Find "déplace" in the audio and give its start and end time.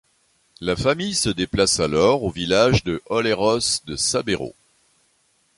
1.29-1.79